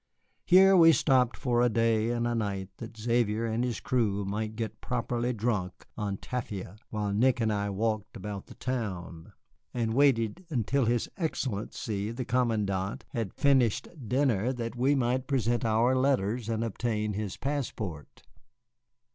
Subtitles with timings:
[0.47, 4.55] Here we stopped for a day and a night that Xavier and his crew might
[4.55, 9.31] get properly drunk on tafia, while Nick and I walked about the town
[9.75, 15.95] and waited until his Excellency, the commandant, had finished dinner that we might present our
[15.95, 18.23] letters and obtain his passport.